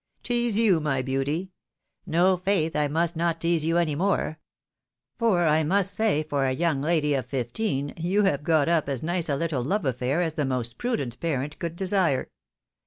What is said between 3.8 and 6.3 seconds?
more; for I must say,